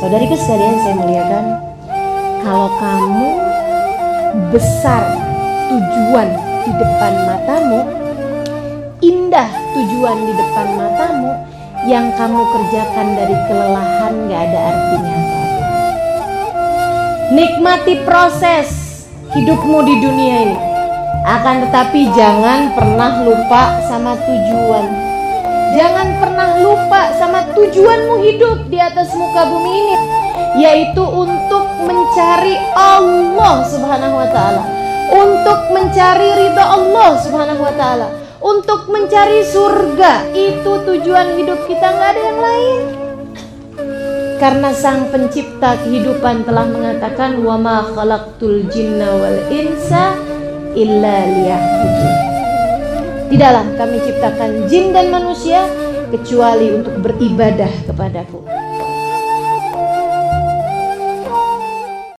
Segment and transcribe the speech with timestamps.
[0.00, 1.44] Saudariku sekalian saya muliakan,
[2.40, 3.28] kalau kamu
[4.48, 5.12] besar
[5.68, 6.28] tujuan
[6.64, 7.84] di depan matamu,
[9.04, 11.36] indah tujuan di depan matamu,
[11.84, 15.18] yang kamu kerjakan dari kelelahan gak ada artinya.
[17.36, 18.68] Nikmati proses
[19.36, 20.58] hidupmu di dunia ini.
[21.28, 24.88] Akan tetapi jangan pernah lupa sama tujuan.
[25.76, 26.79] Jangan pernah lupa
[27.60, 29.96] tujuanmu hidup di atas muka bumi ini,
[30.64, 34.64] yaitu untuk mencari Allah Subhanahu wa taala,
[35.12, 38.08] untuk mencari ridha Allah Subhanahu wa taala,
[38.40, 40.32] untuk mencari surga.
[40.32, 42.80] Itu tujuan hidup kita, nggak ada yang lain.
[44.40, 50.16] Karena sang pencipta kehidupan telah mengatakan wa ma khalaqtul jinna wal insa
[50.72, 52.14] illa liya'budun.
[53.28, 55.68] Tidaklah kami ciptakan jin dan manusia
[56.10, 58.69] kecuali untuk beribadah kepadaku.